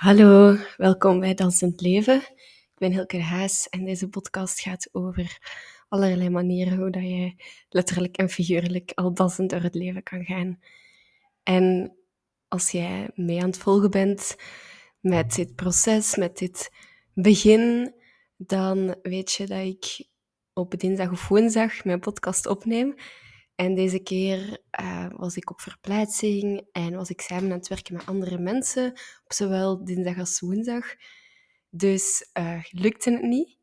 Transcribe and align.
Hallo, 0.00 0.56
welkom 0.76 1.20
bij 1.20 1.34
Dansend 1.34 1.80
Leven. 1.80 2.16
Ik 2.16 2.72
ben 2.74 2.92
Hilke 2.92 3.20
Haas 3.20 3.68
en 3.68 3.84
deze 3.84 4.08
podcast 4.08 4.60
gaat 4.60 4.88
over 4.92 5.38
allerlei 5.88 6.30
manieren 6.30 6.78
hoe 6.78 6.90
dat 6.90 7.02
je 7.02 7.34
letterlijk 7.68 8.16
en 8.16 8.28
figuurlijk 8.28 8.92
al 8.94 9.14
dansend 9.14 9.50
door 9.50 9.60
het 9.60 9.74
leven 9.74 10.02
kan 10.02 10.24
gaan. 10.24 10.60
En 11.42 11.96
als 12.48 12.70
jij 12.70 13.10
mee 13.14 13.40
aan 13.40 13.46
het 13.46 13.58
volgen 13.58 13.90
bent 13.90 14.36
met 15.00 15.34
dit 15.34 15.54
proces, 15.54 16.16
met 16.16 16.38
dit 16.38 16.70
begin, 17.14 17.94
dan 18.36 18.96
weet 19.02 19.32
je 19.32 19.46
dat 19.46 19.66
ik 19.66 20.06
op 20.52 20.78
dinsdag 20.78 21.10
of 21.10 21.28
woensdag 21.28 21.84
mijn 21.84 22.00
podcast 22.00 22.46
opneem. 22.46 22.94
En 23.60 23.74
deze 23.74 23.98
keer 23.98 24.58
uh, 24.80 25.06
was 25.16 25.36
ik 25.36 25.50
op 25.50 25.60
verplaatsing 25.60 26.66
en 26.72 26.94
was 26.94 27.10
ik 27.10 27.20
samen 27.20 27.44
aan 27.44 27.58
het 27.58 27.68
werken 27.68 27.94
met 27.94 28.06
andere 28.06 28.38
mensen, 28.38 28.90
op 29.24 29.32
zowel 29.32 29.84
dinsdag 29.84 30.18
als 30.18 30.40
woensdag. 30.40 30.94
Dus 31.70 32.30
uh, 32.38 32.64
lukte 32.70 33.10
het 33.10 33.22
niet. 33.22 33.58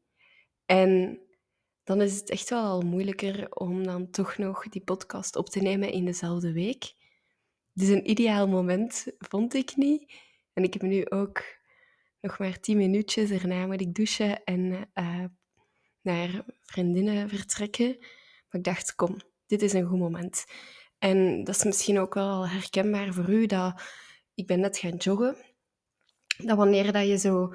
En 0.66 1.20
dan 1.84 2.02
is 2.02 2.16
het 2.16 2.30
echt 2.30 2.50
wel 2.50 2.64
al 2.64 2.82
moeilijker 2.82 3.52
om 3.56 3.84
dan 3.84 4.10
toch 4.10 4.38
nog 4.38 4.70
die 4.70 4.84
podcast 4.84 5.36
op 5.36 5.50
te 5.50 5.60
nemen 5.60 5.92
in 5.92 6.06
dezelfde 6.06 6.52
week. 6.54 6.94
Dus 7.74 7.88
een 7.88 8.10
ideaal 8.10 8.48
moment 8.48 9.06
vond 9.18 9.54
ik 9.54 9.76
niet. 9.76 10.14
En 10.54 10.64
ik 10.64 10.74
heb 10.74 10.82
nu 10.82 11.10
ook 11.10 11.44
nog 12.22 12.40
maar 12.40 12.60
tien 12.60 12.78
minuutjes. 12.78 13.30
Daarna 13.30 13.66
moet 13.66 13.82
ik 13.82 13.96
douchen 13.96 14.44
en 14.44 14.90
uh, 14.94 15.24
naar 16.02 16.46
vriendinnen 16.62 17.30
vertrekken. 17.30 17.96
Maar 18.00 18.62
ik 18.62 18.64
dacht, 18.64 18.96
kom, 18.96 19.18
dit 19.48 19.62
is 19.62 19.74
een 19.74 19.88
goed 19.88 20.00
moment. 20.00 20.46
En 20.98 21.44
dat 21.44 21.56
is 21.56 21.64
misschien 21.64 22.00
ook 22.00 22.14
wel 22.14 22.48
herkenbaar 22.48 23.14
voor 23.14 23.30
u, 23.30 23.46
dat 23.46 23.82
ik 24.34 24.48
ben 24.48 24.60
net 24.60 24.78
gaan 24.78 24.96
joggen. 24.96 25.38
Dat 26.38 26.58
wanneer 26.58 26.92
dat 26.92 27.08
je 27.08 27.18
zo 27.18 27.54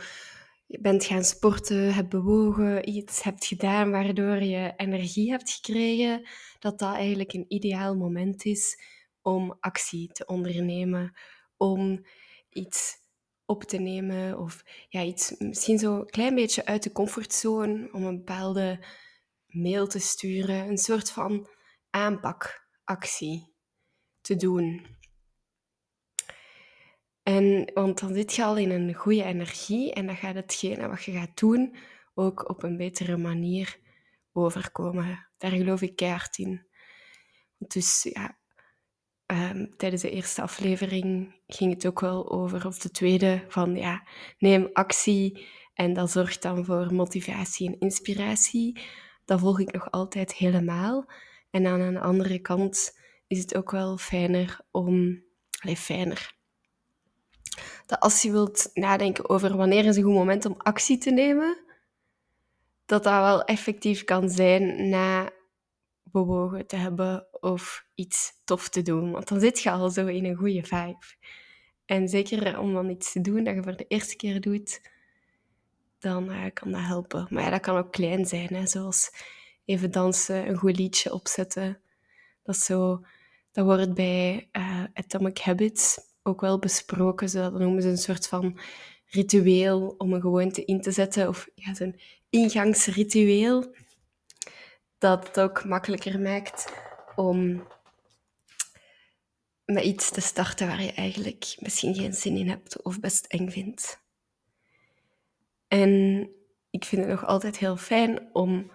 bent 0.66 1.04
gaan 1.04 1.24
sporten, 1.24 1.94
hebt 1.94 2.08
bewogen, 2.08 2.88
iets 2.88 3.22
hebt 3.22 3.46
gedaan 3.46 3.90
waardoor 3.90 4.42
je 4.42 4.72
energie 4.76 5.30
hebt 5.30 5.50
gekregen, 5.50 6.28
dat 6.58 6.78
dat 6.78 6.94
eigenlijk 6.94 7.32
een 7.32 7.44
ideaal 7.48 7.96
moment 7.96 8.44
is 8.44 8.82
om 9.22 9.56
actie 9.60 10.12
te 10.12 10.26
ondernemen, 10.26 11.16
om 11.56 12.06
iets 12.48 13.00
op 13.44 13.64
te 13.64 13.78
nemen 13.78 14.38
of 14.38 14.62
ja, 14.88 15.02
iets 15.02 15.34
misschien 15.38 15.78
zo 15.78 15.94
een 15.94 16.10
klein 16.10 16.34
beetje 16.34 16.64
uit 16.64 16.82
de 16.82 16.92
comfortzone 16.92 17.88
om 17.92 18.04
een 18.04 18.16
bepaalde 18.16 18.84
mail 19.46 19.86
te 19.86 19.98
sturen, 19.98 20.68
een 20.68 20.78
soort 20.78 21.10
van 21.10 21.48
aanpakactie 21.92 23.54
te 24.20 24.36
doen. 24.36 24.86
En, 27.22 27.70
want 27.74 28.00
dan 28.00 28.14
zit 28.14 28.34
je 28.34 28.44
al 28.44 28.56
in 28.56 28.70
een 28.70 28.94
goede 28.94 29.24
energie 29.24 29.92
en 29.92 30.06
dan 30.06 30.16
gaat 30.16 30.34
hetgene 30.34 30.88
wat 30.88 31.04
je 31.04 31.12
gaat 31.12 31.38
doen 31.38 31.76
ook 32.14 32.48
op 32.48 32.62
een 32.62 32.76
betere 32.76 33.16
manier 33.16 33.78
overkomen. 34.32 35.28
Daar 35.38 35.50
geloof 35.50 35.82
ik 35.82 35.96
keihard 35.96 36.38
in. 36.38 36.66
Dus 37.58 38.02
ja, 38.02 38.38
um, 39.26 39.76
tijdens 39.76 40.02
de 40.02 40.10
eerste 40.10 40.42
aflevering 40.42 41.34
ging 41.46 41.72
het 41.72 41.86
ook 41.86 42.00
wel 42.00 42.30
over, 42.30 42.66
of 42.66 42.78
de 42.78 42.90
tweede, 42.90 43.44
van 43.48 43.76
ja, 43.76 44.06
neem 44.38 44.70
actie 44.72 45.46
en 45.74 45.92
dat 45.92 46.10
zorgt 46.10 46.42
dan 46.42 46.64
voor 46.64 46.94
motivatie 46.94 47.66
en 47.66 47.78
inspiratie. 47.78 48.80
Dat 49.24 49.40
volg 49.40 49.60
ik 49.60 49.72
nog 49.72 49.90
altijd 49.90 50.34
helemaal. 50.34 51.10
En 51.52 51.66
aan 51.66 51.92
de 51.92 52.00
andere 52.00 52.38
kant 52.38 52.98
is 53.26 53.38
het 53.38 53.56
ook 53.56 53.70
wel 53.70 53.96
fijner 53.96 54.60
om... 54.70 55.22
Allee, 55.60 55.76
fijner. 55.76 56.34
Dat 57.86 58.00
als 58.00 58.22
je 58.22 58.30
wilt 58.30 58.70
nadenken 58.74 59.28
over 59.28 59.56
wanneer 59.56 59.84
is 59.84 59.96
een 59.96 60.02
goed 60.02 60.12
moment 60.12 60.44
om 60.44 60.54
actie 60.58 60.98
te 60.98 61.10
nemen, 61.10 61.58
dat 62.86 63.02
dat 63.02 63.12
wel 63.12 63.44
effectief 63.44 64.04
kan 64.04 64.28
zijn 64.28 64.88
na 64.88 65.30
bewogen 66.02 66.66
te 66.66 66.76
hebben 66.76 67.26
of 67.40 67.86
iets 67.94 68.32
tof 68.44 68.68
te 68.68 68.82
doen. 68.82 69.10
Want 69.10 69.28
dan 69.28 69.40
zit 69.40 69.60
je 69.60 69.70
al 69.70 69.90
zo 69.90 70.06
in 70.06 70.24
een 70.24 70.36
goede 70.36 70.62
vibe. 70.62 71.04
En 71.84 72.08
zeker 72.08 72.58
om 72.58 72.74
dan 72.74 72.90
iets 72.90 73.12
te 73.12 73.20
doen 73.20 73.44
dat 73.44 73.54
je 73.54 73.62
voor 73.62 73.76
de 73.76 73.86
eerste 73.88 74.16
keer 74.16 74.40
doet, 74.40 74.90
dan 75.98 76.30
uh, 76.30 76.44
kan 76.52 76.70
dat 76.70 76.80
helpen. 76.80 77.26
Maar 77.30 77.42
ja, 77.42 77.50
dat 77.50 77.60
kan 77.60 77.76
ook 77.76 77.92
klein 77.92 78.26
zijn, 78.26 78.68
zoals 78.68 79.10
even 79.64 79.90
dansen, 79.90 80.48
een 80.48 80.56
goed 80.56 80.76
liedje 80.76 81.12
opzetten. 81.12 81.80
Dat, 82.42 82.56
zo, 82.56 83.04
dat 83.52 83.64
wordt 83.64 83.94
bij 83.94 84.48
uh, 84.52 84.84
Atomic 84.94 85.38
Habits 85.38 86.00
ook 86.22 86.40
wel 86.40 86.58
besproken. 86.58 87.28
Zo, 87.28 87.50
noemen 87.50 87.82
ze 87.82 87.88
een 87.88 87.98
soort 87.98 88.28
van 88.28 88.58
ritueel 89.06 89.94
om 89.98 90.12
een 90.12 90.20
gewoonte 90.20 90.64
in 90.64 90.80
te 90.80 90.90
zetten. 90.90 91.28
Of 91.28 91.48
ja, 91.54 91.74
zo'n 91.74 92.00
ingangsritueel. 92.30 93.74
Dat 94.98 95.26
het 95.26 95.40
ook 95.40 95.64
makkelijker 95.64 96.20
maakt 96.20 96.72
om 97.16 97.66
met 99.64 99.84
iets 99.84 100.10
te 100.10 100.20
starten 100.20 100.66
waar 100.66 100.82
je 100.82 100.92
eigenlijk 100.92 101.56
misschien 101.58 101.94
geen 101.94 102.12
zin 102.12 102.36
in 102.36 102.48
hebt 102.48 102.82
of 102.82 103.00
best 103.00 103.26
eng 103.26 103.50
vindt. 103.50 104.00
En 105.68 106.28
ik 106.70 106.84
vind 106.84 107.02
het 107.02 107.10
nog 107.10 107.26
altijd 107.26 107.58
heel 107.58 107.76
fijn 107.76 108.28
om 108.32 108.70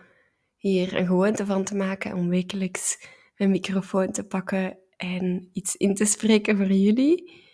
hier 0.57 0.95
een 0.95 1.05
gewoonte 1.05 1.45
van 1.45 1.63
te 1.63 1.75
maken 1.75 2.13
om 2.13 2.29
wekelijks 2.29 3.07
mijn 3.35 3.51
microfoon 3.51 4.11
te 4.11 4.23
pakken 4.23 4.77
en 4.97 5.49
iets 5.53 5.75
in 5.75 5.95
te 5.95 6.05
spreken 6.05 6.57
voor 6.57 6.71
jullie. 6.71 7.45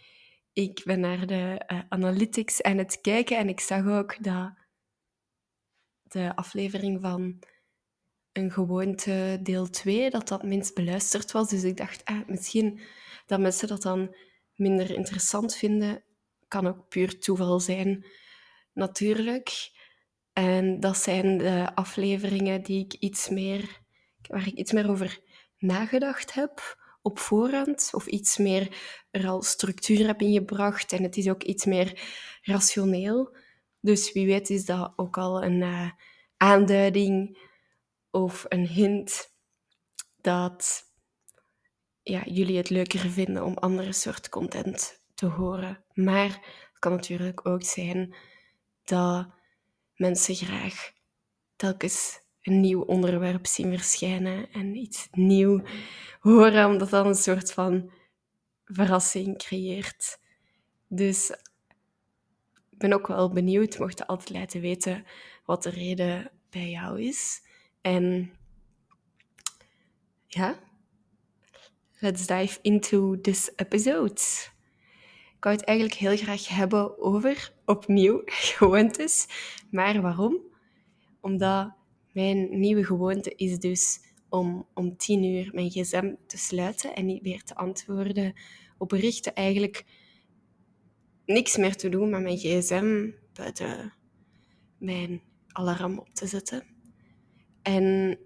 Ik 0.54 0.82
ben 0.84 1.00
naar 1.00 1.28
de 1.28 1.64
uh, 1.68 1.80
analytics 1.90 2.62
aan 2.62 2.78
het 2.78 3.02
kijken 3.02 3.38
en 3.38 3.50
ik 3.50 3.60
zag 3.60 3.88
ook 3.88 4.24
dat 4.24 4.54
de 6.04 6.36
aflevering 6.36 7.02
van 7.02 7.40
een 8.32 8.52
gewoonte 8.52 9.40
deel 9.44 9.70
2, 9.70 10.10
dat 10.10 10.28
dat 10.28 10.44
minst 10.44 10.74
beluisterd 10.76 11.32
was. 11.32 11.50
Dus 11.50 11.64
ik 11.64 11.78
dacht, 11.78 12.06
ah, 12.06 12.28
misschien 12.28 12.82
dat 13.26 13.40
mensen 13.40 13.68
dat 13.68 13.82
dan 13.82 14.16
minder 14.56 14.92
interessant 14.92 15.56
vinden. 15.56 16.04
Kan 16.48 16.68
ook 16.68 16.88
puur 16.88 17.20
toeval 17.20 17.60
zijn, 17.60 18.06
natuurlijk. 18.74 19.72
En 20.34 20.80
dat 20.80 20.98
zijn 20.98 21.38
de 21.38 21.76
afleveringen 21.76 22.64
die 22.64 22.86
ik 22.86 22.94
iets 22.94 23.30
meer, 23.30 23.82
waar 24.28 24.48
ik 24.48 24.54
iets 24.54 24.72
meer 24.72 24.90
over 24.90 25.20
nagedacht 25.58 26.34
heb 26.34 26.78
op 27.02 27.20
voorhand. 27.20 27.90
Of 27.94 28.06
iets 28.06 28.38
meer 28.38 28.78
er 29.12 29.28
al 29.28 29.42
structuur 29.42 30.08
heb 30.08 30.22
ingebracht. 30.22 30.92
En 30.92 31.04
het 31.04 31.18
is 31.18 31.30
ook 31.30 31.44
iets 31.44 31.66
meer 31.66 32.02
rationeel. 32.42 33.38
Dus 33.80 34.12
wie 34.12 34.26
weet 34.26 34.50
is 34.50 34.66
dat 34.66 34.94
ook 34.96 35.18
al 35.18 35.44
een 35.44 35.62
uh, 35.62 35.92
aanduiding 36.38 37.38
of 38.12 38.46
een 38.48 38.68
hint 38.68 39.32
dat 40.22 40.84
ja, 42.02 42.22
jullie 42.26 42.58
het 42.58 42.70
leuker 42.70 43.00
vinden 43.00 43.44
om 43.44 43.54
andere 43.54 43.94
soort 43.94 44.30
content 44.30 45.02
te 45.16 45.26
horen. 45.26 45.84
Maar 45.94 46.30
het 46.30 46.80
kan 46.80 46.92
natuurlijk 46.92 47.48
ook 47.48 47.64
zijn 47.64 48.16
dat 48.84 49.28
mensen 49.96 50.36
graag 50.36 50.92
telkens 51.56 52.22
een 52.42 52.60
nieuw 52.60 52.82
onderwerp 52.82 53.46
zien 53.46 53.78
verschijnen 53.78 54.52
en 54.52 54.76
iets 54.76 55.08
nieuw 55.12 55.64
horen, 56.20 56.66
omdat 56.66 56.90
dat 56.90 57.06
een 57.06 57.16
soort 57.16 57.54
van 57.54 57.92
verrassing 58.66 59.38
creëert. 59.38 60.20
Dus 60.88 61.30
ik 62.70 62.78
ben 62.78 62.94
ook 62.94 63.08
wel 63.08 63.32
benieuwd, 63.32 63.80
mocht 63.80 63.98
je 63.98 64.08
altijd 64.08 64.30
laten 64.30 64.62
weten 64.62 65.06
wat 65.46 65.64
de 65.64 65.70
reden 65.70 66.32
bij 66.50 66.70
jou 66.70 67.02
is. 67.02 67.42
En 67.82 68.34
ja, 70.28 70.60
let's 72.00 72.28
dive 72.28 72.60
into 72.62 73.22
this 73.22 73.52
episode. 73.56 74.22
Ik 75.44 75.50
wou 75.50 75.62
het 75.62 75.70
eigenlijk 75.70 76.00
heel 76.00 76.18
graag 76.18 76.48
hebben 76.48 77.00
over, 77.00 77.54
opnieuw, 77.66 78.22
gewoontes. 78.56 79.28
Maar 79.72 80.02
waarom? 80.02 80.38
Omdat 81.22 81.74
mijn 82.12 82.60
nieuwe 82.60 82.84
gewoonte 82.84 83.36
is 83.36 83.60
dus 83.60 84.00
om 84.30 84.68
om 84.74 84.98
tien 84.98 85.24
uur 85.24 85.50
mijn 85.54 85.70
gsm 85.70 86.14
te 86.28 86.38
sluiten 86.38 86.96
en 86.96 87.06
niet 87.06 87.22
meer 87.22 87.44
te 87.44 87.56
antwoorden 87.56 88.34
op 88.78 88.90
berichten. 88.90 89.36
Eigenlijk 89.36 89.86
niks 91.26 91.58
meer 91.58 91.76
te 91.76 91.90
doen 91.90 92.10
met 92.10 92.22
mijn 92.22 92.38
gsm 92.38 93.10
buiten 93.34 93.94
mijn 94.78 95.22
alarm 95.48 96.00
op 96.00 96.10
te 96.14 96.28
zetten. 96.28 96.64
En 97.62 98.18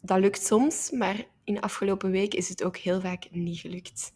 dat 0.00 0.18
lukt 0.20 0.42
soms, 0.42 0.90
maar 0.90 1.26
in 1.44 1.54
de 1.54 1.60
afgelopen 1.60 2.10
week 2.10 2.34
is 2.34 2.48
het 2.48 2.64
ook 2.64 2.76
heel 2.76 3.00
vaak 3.00 3.28
niet 3.30 3.58
gelukt. 3.58 4.12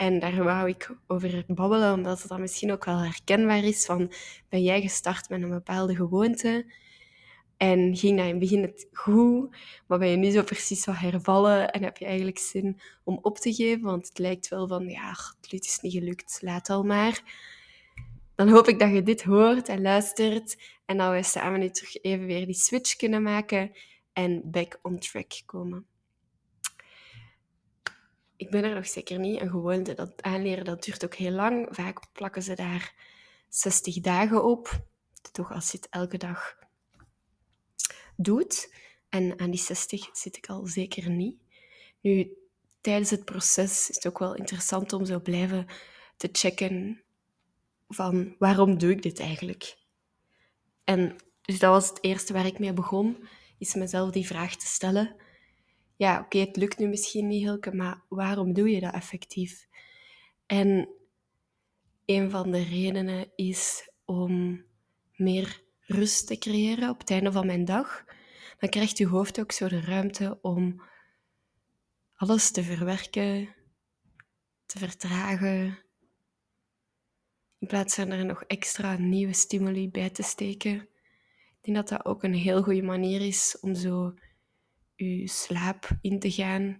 En 0.00 0.18
daar 0.18 0.44
wou 0.44 0.68
ik 0.68 0.96
over 1.06 1.44
babbelen, 1.46 1.92
omdat 1.92 2.20
het 2.20 2.28
dan 2.28 2.40
misschien 2.40 2.72
ook 2.72 2.84
wel 2.84 2.98
herkenbaar 2.98 3.64
is 3.64 3.84
van 3.84 4.12
ben 4.48 4.62
jij 4.62 4.80
gestart 4.80 5.28
met 5.28 5.42
een 5.42 5.50
bepaalde 5.50 5.94
gewoonte? 5.94 6.72
En 7.56 7.96
ging 7.96 8.16
dat 8.16 8.26
in 8.26 8.30
het 8.30 8.38
begin 8.38 8.62
het 8.62 8.88
goed, 8.92 9.56
maar 9.86 9.98
ben 9.98 10.08
je 10.08 10.16
nu 10.16 10.30
zo 10.30 10.42
precies 10.42 10.84
wat 10.84 10.96
hervallen? 10.96 11.70
En 11.70 11.82
heb 11.82 11.96
je 11.96 12.04
eigenlijk 12.04 12.38
zin 12.38 12.80
om 13.04 13.18
op 13.22 13.38
te 13.38 13.54
geven, 13.54 13.82
want 13.82 14.08
het 14.08 14.18
lijkt 14.18 14.48
wel 14.48 14.68
van 14.68 14.88
ja, 14.88 15.14
het 15.40 15.64
is 15.64 15.78
niet 15.80 15.92
gelukt, 15.92 16.38
laat 16.42 16.70
al 16.70 16.82
maar. 16.82 17.22
dan 18.34 18.48
hoop 18.48 18.68
ik 18.68 18.78
dat 18.78 18.92
je 18.92 19.02
dit 19.02 19.22
hoort 19.22 19.68
en 19.68 19.82
luistert. 19.82 20.56
En 20.86 20.96
dat 20.96 21.12
we 21.12 21.22
samen 21.22 21.60
nu 21.60 21.70
terug 21.70 22.02
even 22.02 22.26
weer 22.26 22.46
die 22.46 22.54
switch 22.54 22.96
kunnen 22.96 23.22
maken 23.22 23.72
en 24.12 24.42
back 24.44 24.78
on 24.82 24.98
track 24.98 25.42
komen. 25.46 25.86
Ik 28.40 28.50
ben 28.50 28.64
er 28.64 28.74
nog 28.74 28.86
zeker 28.86 29.18
niet. 29.18 29.40
Een 29.40 29.50
gewoonte, 29.50 29.94
dat 29.94 30.22
aanleren, 30.22 30.64
dat 30.64 30.84
duurt 30.84 31.04
ook 31.04 31.14
heel 31.14 31.30
lang. 31.30 31.68
Vaak 31.70 32.12
plakken 32.12 32.42
ze 32.42 32.54
daar 32.54 32.94
60 33.48 34.00
dagen 34.00 34.44
op. 34.44 34.84
Toch 35.32 35.52
als 35.52 35.70
je 35.70 35.76
het 35.76 35.88
elke 35.90 36.18
dag 36.18 36.58
doet. 38.16 38.74
En 39.08 39.38
aan 39.38 39.50
die 39.50 39.60
60 39.60 40.08
zit 40.12 40.36
ik 40.36 40.48
al 40.48 40.66
zeker 40.66 41.10
niet. 41.10 41.40
Nu, 42.00 42.32
tijdens 42.80 43.10
het 43.10 43.24
proces 43.24 43.88
is 43.88 43.94
het 43.94 44.06
ook 44.06 44.18
wel 44.18 44.34
interessant 44.34 44.92
om 44.92 45.04
zo 45.04 45.20
blijven 45.20 45.66
te 46.16 46.28
checken 46.32 47.02
van 47.88 48.34
waarom 48.38 48.78
doe 48.78 48.90
ik 48.90 49.02
dit 49.02 49.20
eigenlijk? 49.20 49.76
En 50.84 51.16
dus 51.42 51.58
dat 51.58 51.70
was 51.70 51.88
het 51.88 51.98
eerste 52.04 52.32
waar 52.32 52.46
ik 52.46 52.58
mee 52.58 52.72
begon, 52.72 53.28
is 53.58 53.74
mezelf 53.74 54.10
die 54.10 54.26
vraag 54.26 54.56
te 54.56 54.66
stellen. 54.66 55.16
Ja, 56.00 56.20
oké, 56.20 56.38
het 56.38 56.56
lukt 56.56 56.78
nu 56.78 56.88
misschien 56.88 57.26
niet, 57.26 57.42
Hilke, 57.42 57.74
maar 57.74 58.02
waarom 58.08 58.52
doe 58.52 58.70
je 58.70 58.80
dat 58.80 58.94
effectief? 58.94 59.68
En 60.46 60.88
een 62.04 62.30
van 62.30 62.50
de 62.50 62.62
redenen 62.62 63.32
is 63.36 63.90
om 64.04 64.64
meer 65.16 65.62
rust 65.80 66.26
te 66.26 66.38
creëren 66.38 66.88
op 66.88 66.98
het 66.98 67.10
einde 67.10 67.32
van 67.32 67.46
mijn 67.46 67.64
dag. 67.64 68.04
Dan 68.58 68.68
krijgt 68.68 68.98
je 68.98 69.06
hoofd 69.06 69.40
ook 69.40 69.52
zo 69.52 69.68
de 69.68 69.80
ruimte 69.80 70.38
om 70.42 70.82
alles 72.14 72.50
te 72.50 72.62
verwerken, 72.62 73.54
te 74.66 74.78
vertragen, 74.78 75.78
in 77.58 77.66
plaats 77.66 77.94
van 77.94 78.10
er 78.10 78.24
nog 78.24 78.42
extra 78.42 78.96
nieuwe 78.96 79.32
stimuli 79.32 79.90
bij 79.90 80.10
te 80.10 80.22
steken. 80.22 80.74
Ik 80.76 81.58
denk 81.60 81.76
dat 81.76 81.88
dat 81.88 82.04
ook 82.04 82.22
een 82.22 82.34
heel 82.34 82.62
goede 82.62 82.82
manier 82.82 83.20
is 83.20 83.56
om 83.60 83.74
zo 83.74 84.14
je 85.04 85.28
slaap 85.28 85.88
in 86.00 86.18
te 86.18 86.30
gaan. 86.30 86.78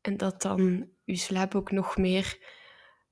En 0.00 0.16
dat 0.16 0.42
dan 0.42 0.90
je 1.04 1.16
slaap 1.16 1.54
ook 1.54 1.70
nog 1.70 1.96
meer 1.96 2.38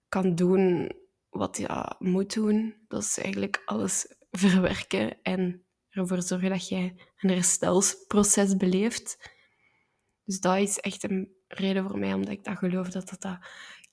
kan 0.08 0.34
doen 0.34 0.92
wat 1.28 1.56
je 1.56 1.96
moet 1.98 2.34
doen. 2.34 2.84
Dat 2.88 3.02
is 3.02 3.19
eigenlijk 3.19 3.62
alles 3.64 4.14
verwerken 4.30 5.22
en 5.22 5.64
ervoor 5.90 6.22
zorgen 6.22 6.50
dat 6.50 6.69
jij 6.69 6.94
een 7.19 7.30
herstelproces 7.30 8.56
beleeft. 8.56 9.30
Dus 10.24 10.40
dat 10.40 10.56
is 10.56 10.78
echt 10.78 11.02
een 11.02 11.34
reden 11.48 11.88
voor 11.88 11.98
mij, 11.98 12.12
omdat 12.12 12.32
ik 12.32 12.44
dat 12.44 12.58
geloof 12.58 12.88
dat 12.88 13.08
dat, 13.08 13.20
dat 13.20 13.38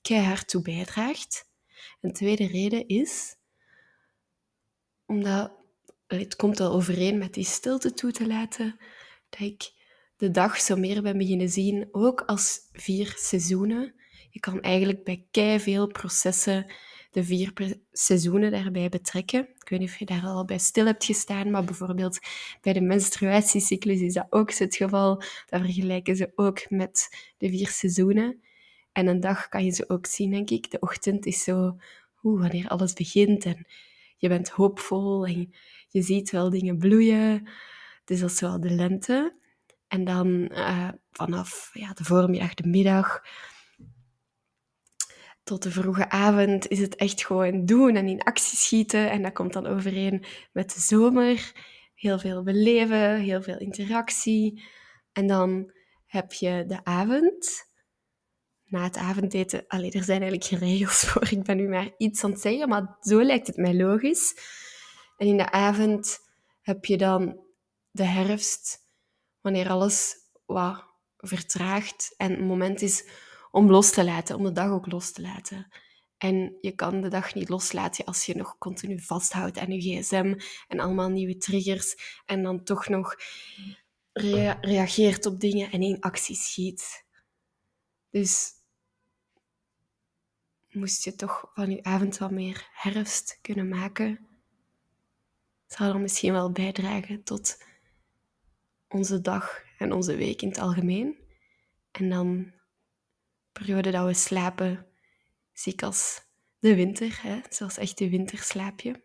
keihard 0.00 0.48
toe 0.48 0.62
bijdraagt. 0.62 1.48
Een 2.00 2.12
tweede 2.12 2.46
reden 2.46 2.88
is 2.88 3.36
omdat 5.06 5.52
het 6.06 6.36
komt 6.36 6.60
al 6.60 6.72
overeen 6.72 7.18
met 7.18 7.34
die 7.34 7.44
stilte 7.44 7.92
toe 7.92 8.12
te 8.12 8.26
laten, 8.26 8.80
dat 9.28 9.40
ik 9.40 9.72
de 10.20 10.30
dag 10.30 10.60
zo 10.60 10.76
meer 10.76 11.02
ben 11.02 11.18
beginnen 11.18 11.48
zien, 11.48 11.88
ook 11.92 12.20
als 12.20 12.58
vier 12.72 13.14
seizoenen. 13.16 13.94
Je 14.30 14.40
kan 14.40 14.60
eigenlijk 14.60 15.04
bij 15.04 15.26
kei 15.30 15.60
veel 15.60 15.86
processen 15.86 16.72
de 17.10 17.24
vier 17.24 17.52
seizoenen 17.92 18.50
daarbij 18.50 18.88
betrekken. 18.88 19.40
Ik 19.40 19.68
weet 19.68 19.80
niet 19.80 19.88
of 19.88 19.96
je 19.96 20.04
daar 20.04 20.22
al 20.22 20.44
bij 20.44 20.58
stil 20.58 20.86
hebt 20.86 21.04
gestaan, 21.04 21.50
maar 21.50 21.64
bijvoorbeeld 21.64 22.18
bij 22.60 22.72
de 22.72 22.80
menstruatiecyclus 22.80 24.00
is 24.00 24.14
dat 24.14 24.26
ook 24.30 24.52
het 24.52 24.76
geval. 24.76 25.16
Dat 25.16 25.60
vergelijken 25.60 26.16
ze 26.16 26.32
ook 26.34 26.70
met 26.70 27.08
de 27.38 27.48
vier 27.48 27.68
seizoenen. 27.68 28.42
En 28.92 29.06
een 29.06 29.20
dag 29.20 29.48
kan 29.48 29.64
je 29.64 29.70
ze 29.70 29.88
ook 29.88 30.06
zien, 30.06 30.30
denk 30.30 30.50
ik. 30.50 30.70
De 30.70 30.78
ochtend 30.80 31.26
is 31.26 31.42
zo, 31.42 31.76
oeh, 32.22 32.40
wanneer 32.40 32.68
alles 32.68 32.92
begint 32.92 33.44
en 33.44 33.66
je 34.16 34.28
bent 34.28 34.48
hoopvol 34.48 35.26
en 35.26 35.54
je 35.88 36.02
ziet 36.02 36.30
wel 36.30 36.50
dingen 36.50 36.78
bloeien. 36.78 37.48
Dus 38.04 38.20
dat 38.20 38.30
is 38.30 38.40
wel 38.40 38.60
de 38.60 38.70
lente. 38.70 39.38
En 39.90 40.04
dan 40.04 40.28
uh, 40.52 40.88
vanaf 41.10 41.70
ja, 41.72 41.92
de 41.92 42.04
voormiddag, 42.04 42.54
de 42.54 42.68
middag, 42.68 43.22
tot 45.42 45.62
de 45.62 45.70
vroege 45.70 46.10
avond 46.10 46.68
is 46.68 46.78
het 46.78 46.96
echt 46.96 47.26
gewoon 47.26 47.64
doen 47.64 47.96
en 47.96 48.08
in 48.08 48.22
actie 48.22 48.58
schieten. 48.58 49.10
En 49.10 49.22
dat 49.22 49.32
komt 49.32 49.52
dan 49.52 49.66
overeen 49.66 50.24
met 50.52 50.74
de 50.74 50.80
zomer. 50.80 51.52
Heel 51.94 52.18
veel 52.18 52.42
beleven, 52.42 53.16
heel 53.16 53.42
veel 53.42 53.58
interactie. 53.58 54.62
En 55.12 55.26
dan 55.26 55.72
heb 56.06 56.32
je 56.32 56.64
de 56.66 56.84
avond 56.84 57.68
na 58.64 58.82
het 58.82 58.96
avondeten, 58.96 59.64
allee, 59.66 59.92
er 59.92 60.04
zijn 60.04 60.22
eigenlijk 60.22 60.44
geen 60.44 60.68
regels 60.68 61.04
voor, 61.08 61.30
ik 61.30 61.42
ben 61.42 61.56
nu 61.56 61.68
maar 61.68 61.94
iets 61.96 62.24
aan 62.24 62.30
het 62.30 62.40
zeggen, 62.40 62.68
maar 62.68 62.96
zo 63.00 63.22
lijkt 63.22 63.46
het 63.46 63.56
mij 63.56 63.74
logisch. 63.74 64.34
En 65.16 65.26
in 65.26 65.36
de 65.36 65.50
avond 65.50 66.18
heb 66.60 66.84
je 66.84 66.96
dan 66.96 67.40
de 67.90 68.04
herfst, 68.04 68.78
wanneer 69.40 69.68
alles 69.68 70.14
wat 70.46 70.84
vertraagt 71.16 72.14
en 72.16 72.30
het 72.30 72.40
moment 72.40 72.82
is 72.82 73.08
om 73.50 73.70
los 73.70 73.90
te 73.90 74.04
laten, 74.04 74.36
om 74.36 74.44
de 74.44 74.52
dag 74.52 74.70
ook 74.70 74.86
los 74.86 75.12
te 75.12 75.22
laten. 75.22 75.68
En 76.18 76.56
je 76.60 76.72
kan 76.72 77.00
de 77.00 77.08
dag 77.08 77.34
niet 77.34 77.48
loslaten 77.48 78.04
als 78.04 78.26
je 78.26 78.36
nog 78.36 78.58
continu 78.58 79.00
vasthoudt 79.00 79.58
aan 79.58 79.72
je 79.72 79.80
gsm 79.80 80.34
en 80.68 80.80
allemaal 80.80 81.08
nieuwe 81.08 81.36
triggers 81.36 82.20
en 82.26 82.42
dan 82.42 82.64
toch 82.64 82.88
nog 82.88 83.16
reageert 84.60 85.26
op 85.26 85.40
dingen 85.40 85.70
en 85.70 85.82
in 85.82 86.00
actie 86.00 86.36
schiet. 86.36 87.04
Dus 88.10 88.52
moest 90.70 91.04
je 91.04 91.14
toch 91.14 91.50
van 91.54 91.70
je 91.70 91.82
avond 91.82 92.18
wat 92.18 92.30
meer 92.30 92.68
herfst 92.72 93.38
kunnen 93.42 93.68
maken. 93.68 94.28
Zou 95.66 95.92
dat 95.92 96.00
misschien 96.00 96.32
wel 96.32 96.52
bijdragen 96.52 97.22
tot 97.22 97.64
onze 98.92 99.20
dag 99.20 99.62
en 99.78 99.92
onze 99.92 100.16
week 100.16 100.42
in 100.42 100.48
het 100.48 100.58
algemeen. 100.58 101.18
En 101.90 102.08
dan 102.08 102.52
periode 103.52 103.90
dat 103.90 104.06
we 104.06 104.14
slapen, 104.14 104.86
zie 105.52 105.72
ik 105.72 105.82
als 105.82 106.20
de 106.58 106.74
winter, 106.74 107.18
hè? 107.22 107.40
zoals 107.48 107.78
echt 107.78 107.98
de 107.98 108.10
winterslaapje. 108.10 109.02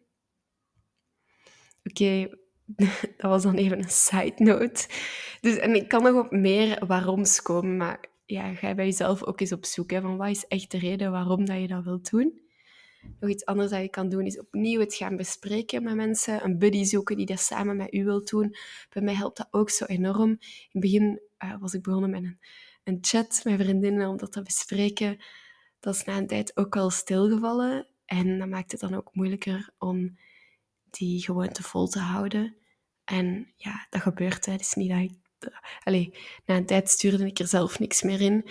Oké, 1.84 2.30
dat 3.18 3.30
was 3.32 3.44
dan 3.44 3.56
even 3.56 3.78
een 3.78 3.90
side 3.90 4.44
note. 4.44 4.88
Dus, 5.42 5.58
en 5.58 5.76
ik 5.76 5.88
kan 5.88 6.04
nog 6.04 6.26
op 6.26 6.32
meer 6.32 6.86
waaroms 6.86 7.42
komen, 7.42 7.78
maar 7.78 8.06
ja, 8.26 8.54
ga 8.54 8.76
bij 8.76 8.86
jezelf 8.86 9.24
ook 9.24 9.40
eens 9.40 9.52
op 9.52 9.66
zoek. 9.66 9.92
Hè, 9.92 10.02
van 10.02 10.18
wat 10.18 10.30
is 10.30 10.48
echt 10.48 10.72
de 10.72 10.78
reden 10.78 11.12
waarom 11.12 11.46
dat 11.46 11.62
je 11.62 11.68
dat 11.68 11.84
wilt 11.84 12.10
doen? 12.10 12.45
Nog 13.19 13.30
iets 13.30 13.46
anders 13.46 13.69
dat 13.72 13.81
je 13.81 13.90
kan 13.90 14.10
doen 14.10 14.25
is 14.25 14.40
opnieuw 14.40 14.80
het 14.80 14.96
gaan 14.96 15.16
bespreken 15.16 15.84
met 15.84 15.96
mensen. 15.96 16.44
Een 16.44 16.58
buddy 16.58 16.84
zoeken 16.84 17.18
die 17.18 17.25
dat 17.25 17.39
samen 17.39 17.77
met 17.77 17.94
u 17.94 18.03
wilt 18.03 18.30
doen. 18.30 18.56
Bij 18.89 19.01
mij 19.01 19.13
helpt 19.13 19.38
dat 19.38 19.48
ook 19.51 19.70
zo 19.70 19.86
enorm. 19.86 20.30
In 20.30 20.39
het 20.72 20.82
begin 20.82 21.22
uh, 21.44 21.56
was 21.60 21.74
ik 21.74 21.82
begonnen 21.82 22.10
met 22.10 22.24
een, 22.24 22.39
een 22.84 22.98
chat 23.01 23.41
met 23.44 23.62
vriendinnen 23.62 24.10
om 24.10 24.18
dat 24.18 24.32
te 24.32 24.41
bespreken. 24.41 25.18
Dat 25.80 25.96
is 25.96 26.03
na 26.03 26.18
een 26.18 26.27
tijd 26.27 26.58
ook 26.58 26.75
al 26.75 26.89
stilgevallen. 26.89 27.88
En 28.06 28.39
dat 28.39 28.48
maakt 28.48 28.72
het 28.72 28.82
dan 28.82 28.94
ook 28.94 29.10
moeilijker 29.13 29.70
om 29.77 30.18
die 30.89 31.22
gewoonte 31.22 31.63
vol 31.63 31.88
te 31.88 32.00
houden. 32.00 32.56
En 33.03 33.53
ja, 33.56 33.88
dat 33.89 34.01
gebeurt. 34.01 34.46
Het 34.46 34.62
is 34.62 34.74
niet 34.74 34.89
dat 34.89 35.00
ik 35.00 35.12
Allee, 35.84 36.13
na 36.46 36.56
een 36.56 36.65
tijd 36.65 36.89
stuurde 36.89 37.25
ik 37.25 37.39
er 37.39 37.48
zelf 37.48 37.80
niks 37.80 38.01
meer 38.01 38.22
in. 38.22 38.50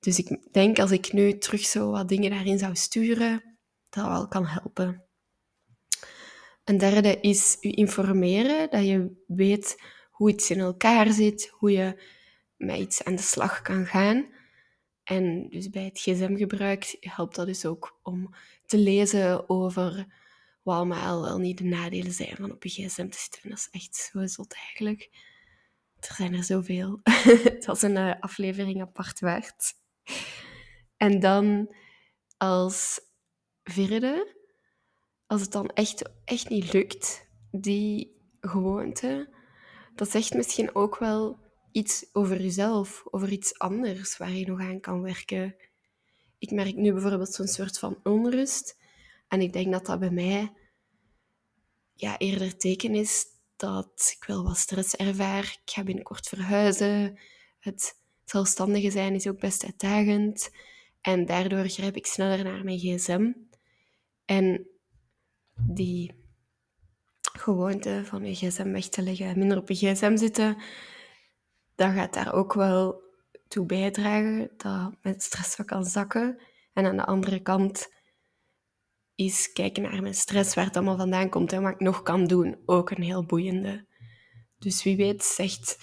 Dus 0.00 0.18
ik 0.18 0.52
denk 0.52 0.78
als 0.78 0.90
ik 0.90 1.12
nu 1.12 1.38
terug 1.38 1.60
zo 1.60 1.90
wat 1.90 2.08
dingen 2.08 2.30
daarin 2.30 2.58
zou 2.58 2.76
sturen, 2.76 3.49
dat 3.90 4.06
wel 4.06 4.28
kan 4.28 4.46
helpen. 4.46 5.04
Een 6.64 6.78
derde 6.78 7.20
is 7.20 7.56
je 7.60 7.70
informeren, 7.70 8.70
dat 8.70 8.86
je 8.86 9.22
weet 9.26 9.82
hoe 10.10 10.30
iets 10.30 10.50
in 10.50 10.60
elkaar 10.60 11.12
zit, 11.12 11.48
hoe 11.48 11.72
je 11.72 12.02
met 12.56 12.78
iets 12.78 13.04
aan 13.04 13.16
de 13.16 13.22
slag 13.22 13.62
kan 13.62 13.86
gaan. 13.86 14.26
En 15.04 15.48
dus 15.48 15.70
bij 15.70 15.84
het 15.84 15.98
gsm-gebruik 15.98 16.96
helpt 17.00 17.34
dat 17.34 17.46
dus 17.46 17.66
ook 17.66 17.98
om 18.02 18.34
te 18.66 18.78
lezen 18.78 19.48
over 19.48 20.06
wat 20.62 20.76
allemaal 20.76 21.22
wel 21.22 21.38
niet 21.38 21.58
de 21.58 21.64
nadelen 21.64 22.12
zijn 22.12 22.36
van 22.36 22.52
op 22.52 22.64
je 22.64 22.68
gsm 22.68 23.08
te 23.08 23.18
zitten. 23.18 23.50
Dat 23.50 23.58
is 23.58 23.68
echt 23.70 23.96
zo 23.96 24.26
zot 24.26 24.54
eigenlijk. 24.54 25.08
Er 26.00 26.14
zijn 26.14 26.34
er 26.34 26.44
zoveel. 26.44 27.00
het 27.54 27.64
was 27.66 27.82
een 27.82 27.96
uh, 27.96 28.14
aflevering 28.20 28.80
apart 28.80 29.20
waard. 29.20 29.74
En 30.96 31.20
dan 31.20 31.74
als 32.36 33.00
vierde, 33.70 34.36
als 35.26 35.40
het 35.40 35.52
dan 35.52 35.68
echt, 35.68 36.10
echt 36.24 36.48
niet 36.48 36.72
lukt, 36.72 37.26
die 37.50 38.16
gewoonte, 38.40 39.34
dat 39.94 40.10
zegt 40.10 40.34
misschien 40.34 40.74
ook 40.74 40.98
wel 40.98 41.38
iets 41.72 42.06
over 42.12 42.42
jezelf, 42.42 43.04
over 43.10 43.32
iets 43.32 43.58
anders 43.58 44.16
waar 44.16 44.32
je 44.32 44.46
nog 44.46 44.60
aan 44.60 44.80
kan 44.80 45.02
werken. 45.02 45.56
Ik 46.38 46.50
merk 46.50 46.76
nu 46.76 46.92
bijvoorbeeld 46.92 47.34
zo'n 47.34 47.46
soort 47.46 47.78
van 47.78 48.00
onrust. 48.02 48.78
En 49.28 49.40
ik 49.40 49.52
denk 49.52 49.72
dat 49.72 49.86
dat 49.86 49.98
bij 49.98 50.10
mij 50.10 50.52
ja, 51.94 52.18
eerder 52.18 52.56
teken 52.56 52.94
is 52.94 53.26
dat 53.56 54.14
ik 54.16 54.24
wel 54.24 54.44
wat 54.44 54.56
stress 54.56 54.96
ervaar. 54.96 55.58
Ik 55.64 55.72
ga 55.72 55.82
binnenkort 55.82 56.28
verhuizen. 56.28 57.18
Het 57.58 57.98
zelfstandige 58.24 58.90
zijn 58.90 59.14
is 59.14 59.28
ook 59.28 59.40
best 59.40 59.64
uitdagend. 59.64 60.50
En 61.00 61.26
daardoor 61.26 61.68
grijp 61.68 61.96
ik 61.96 62.06
sneller 62.06 62.44
naar 62.44 62.64
mijn 62.64 62.78
gsm. 62.78 63.32
En 64.30 64.66
die 65.56 66.14
gewoonte 67.20 68.02
van 68.04 68.24
je 68.24 68.34
gsm 68.34 68.70
weg 68.70 68.88
te 68.88 69.02
leggen, 69.02 69.38
minder 69.38 69.58
op 69.58 69.68
je 69.68 69.74
gsm 69.74 70.16
zitten, 70.16 70.56
dat 71.74 71.92
gaat 71.92 72.14
daar 72.14 72.32
ook 72.32 72.52
wel 72.52 73.02
toe 73.48 73.66
bijdragen 73.66 74.50
dat 74.56 74.94
mijn 75.02 75.20
stress 75.20 75.56
wat 75.56 75.66
kan 75.66 75.84
zakken. 75.84 76.38
En 76.72 76.86
aan 76.86 76.96
de 76.96 77.04
andere 77.04 77.40
kant 77.40 77.92
is 79.14 79.52
kijken 79.52 79.82
naar 79.82 80.02
mijn 80.02 80.14
stress, 80.14 80.54
waar 80.54 80.64
het 80.64 80.76
allemaal 80.76 80.96
vandaan 80.96 81.28
komt 81.28 81.52
en 81.52 81.62
wat 81.62 81.72
ik 81.72 81.80
nog 81.80 82.02
kan 82.02 82.26
doen, 82.26 82.56
ook 82.66 82.90
een 82.90 83.02
heel 83.02 83.24
boeiende. 83.24 83.86
Dus 84.58 84.82
wie 84.82 84.96
weet 84.96 85.24
zegt 85.24 85.78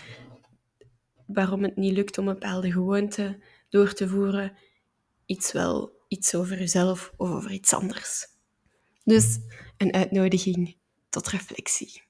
waarom 1.25 1.63
het 1.63 1.75
niet 1.75 1.93
lukt 1.93 2.17
om 2.17 2.27
een 2.27 2.33
bepaalde 2.33 2.71
gewoonte 2.71 3.43
door 3.69 3.93
te 3.93 4.07
voeren, 4.07 4.57
iets 5.25 5.51
wel 5.51 5.95
iets 6.07 6.35
over 6.35 6.57
jezelf 6.57 7.13
of 7.17 7.31
over 7.35 7.51
iets 7.51 7.73
anders. 7.73 8.36
Dus 9.07 9.39
een 9.77 9.93
uitnodiging 9.93 10.77
tot 11.09 11.27
reflectie. 11.27 12.03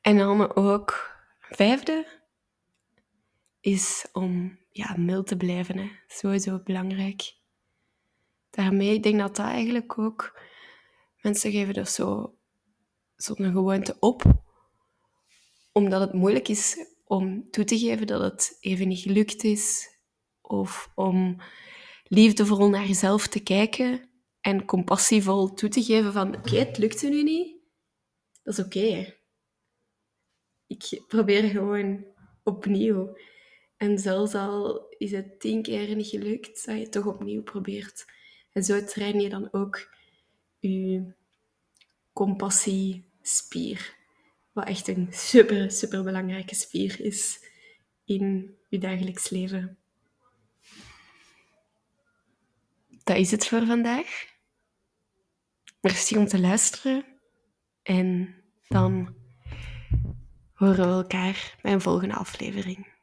En 0.00 0.16
dan 0.16 0.54
ook 0.56 1.16
vijfde 1.40 2.20
is 3.60 4.06
om 4.12 4.58
ja, 4.70 4.96
mild 4.96 5.26
te 5.26 5.36
blijven. 5.36 5.78
Hè. 5.78 5.90
Sowieso 6.06 6.60
belangrijk. 6.62 7.34
Daarmee, 8.50 8.94
ik 8.94 9.02
denk 9.02 9.18
dat 9.18 9.36
dat 9.36 9.46
eigenlijk 9.46 9.98
ook... 9.98 10.40
Mensen 11.20 11.50
geven 11.50 11.74
dus 11.74 11.94
zo 11.94 12.38
zo'n 13.16 13.52
gewoonte 13.52 13.96
op, 14.00 14.22
omdat 15.72 16.00
het 16.00 16.12
moeilijk 16.12 16.48
is 16.48 16.76
om 17.04 17.50
toe 17.50 17.64
te 17.64 17.78
geven 17.78 18.06
dat 18.06 18.20
het 18.20 18.56
even 18.60 18.88
niet 18.88 19.00
gelukt 19.00 19.44
is, 19.44 19.88
of 20.40 20.90
om 20.94 21.40
liefdevol 22.08 22.68
naar 22.68 22.86
jezelf 22.86 23.26
te 23.26 23.40
kijken 23.40 24.08
en 24.40 24.64
compassievol 24.64 25.54
toe 25.54 25.68
te 25.68 25.82
geven 25.82 26.12
van 26.12 26.36
oké, 26.36 26.56
het 26.56 26.78
lukte 26.78 27.08
nu 27.08 27.22
niet, 27.22 27.56
dat 28.42 28.58
is 28.58 28.64
oké. 28.64 29.14
Ik 30.66 31.02
probeer 31.08 31.42
gewoon 31.42 32.04
opnieuw. 32.42 33.16
En 33.76 33.98
zelfs 33.98 34.34
al 34.34 34.86
is 34.98 35.10
het 35.10 35.40
tien 35.40 35.62
keer 35.62 35.96
niet 35.96 36.06
gelukt, 36.06 36.66
dat 36.66 36.78
je 36.78 36.88
toch 36.88 37.06
opnieuw 37.06 37.42
probeert. 37.42 38.04
En 38.52 38.64
zo 38.64 38.84
train 38.84 39.20
je 39.20 39.28
dan 39.28 39.52
ook 39.52 39.94
je 40.58 41.12
compassiespier. 42.12 43.96
Wat 44.52 44.66
echt 44.66 44.88
een 44.88 45.08
super, 45.10 45.70
super 45.70 46.04
belangrijke 46.04 46.54
spier 46.54 47.00
is 47.00 47.44
in 48.04 48.56
je 48.68 48.78
dagelijks 48.78 49.30
leven. 49.30 49.78
Dat 53.06 53.16
is 53.16 53.30
het 53.30 53.46
voor 53.46 53.66
vandaag. 53.66 54.26
Merci 55.80 56.16
om 56.16 56.26
te 56.26 56.40
luisteren. 56.40 57.04
En 57.82 58.34
dan 58.68 59.14
horen 60.52 60.88
we 60.88 60.94
elkaar 60.94 61.58
bij 61.62 61.72
een 61.72 61.80
volgende 61.80 62.14
aflevering. 62.14 62.95